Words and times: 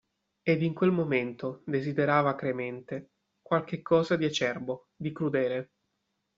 Ed 0.41 0.63
in 0.63 0.73
quel 0.73 0.89
momento 0.91 1.61
desiderava 1.63 2.31
acremente 2.31 3.11
qualche 3.39 3.83
cosa 3.83 4.15
di 4.15 4.25
acerbo, 4.25 4.87
di 4.95 5.11
crudele. 5.13 5.69